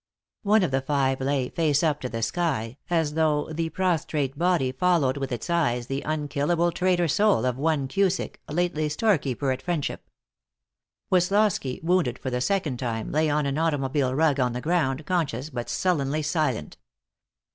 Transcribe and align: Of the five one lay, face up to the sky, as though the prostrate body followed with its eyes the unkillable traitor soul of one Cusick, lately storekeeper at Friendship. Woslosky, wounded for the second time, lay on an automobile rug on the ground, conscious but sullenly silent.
Of 0.43 0.71
the 0.71 0.81
five 0.81 1.19
one 1.19 1.27
lay, 1.27 1.49
face 1.49 1.83
up 1.83 2.01
to 2.01 2.09
the 2.09 2.23
sky, 2.23 2.79
as 2.89 3.13
though 3.13 3.53
the 3.53 3.69
prostrate 3.69 4.35
body 4.35 4.71
followed 4.71 5.17
with 5.17 5.31
its 5.31 5.47
eyes 5.47 5.85
the 5.85 6.01
unkillable 6.01 6.71
traitor 6.71 7.07
soul 7.07 7.45
of 7.45 7.55
one 7.59 7.87
Cusick, 7.87 8.41
lately 8.49 8.89
storekeeper 8.89 9.51
at 9.51 9.61
Friendship. 9.61 10.09
Woslosky, 11.11 11.83
wounded 11.83 12.17
for 12.17 12.31
the 12.31 12.41
second 12.41 12.77
time, 12.79 13.11
lay 13.11 13.29
on 13.29 13.45
an 13.45 13.59
automobile 13.59 14.15
rug 14.15 14.39
on 14.39 14.53
the 14.53 14.59
ground, 14.61 15.05
conscious 15.05 15.51
but 15.51 15.69
sullenly 15.69 16.23
silent. 16.23 16.77